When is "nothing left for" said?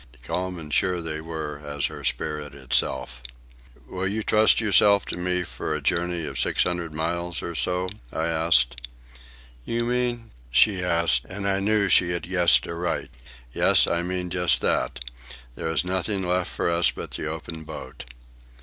15.85-16.67